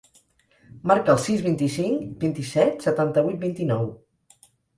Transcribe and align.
Marca 0.91 1.13
el 1.13 1.19
sis, 1.25 1.43
vint-i-cinc, 1.47 2.07
vint-i-set, 2.25 2.81
setanta-vuit, 2.87 3.39
vint-i-nou. 3.45 3.87